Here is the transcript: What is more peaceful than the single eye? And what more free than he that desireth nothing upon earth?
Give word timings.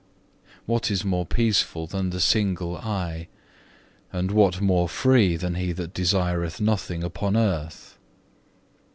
What 0.65 0.89
is 0.89 1.05
more 1.05 1.27
peaceful 1.27 1.85
than 1.85 2.09
the 2.09 2.19
single 2.19 2.75
eye? 2.75 3.27
And 4.11 4.31
what 4.31 4.59
more 4.59 4.89
free 4.89 5.35
than 5.35 5.53
he 5.53 5.73
that 5.73 5.93
desireth 5.93 6.59
nothing 6.59 7.03
upon 7.03 7.37
earth? 7.37 7.99